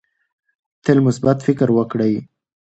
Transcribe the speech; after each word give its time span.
تل 0.83 0.97
مثبت 1.07 1.37
فکر 1.47 1.67
وکړئ. 1.77 2.13